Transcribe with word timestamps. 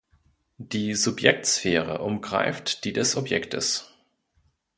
Die 0.57 0.95
Subjektsphäre 0.95 1.99
umgreift 2.01 2.85
die 2.85 2.91
des 2.91 3.15
Objektes. 3.17 3.93